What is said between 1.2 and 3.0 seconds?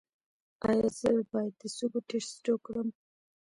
باید د سږو ټسټ وکړم؟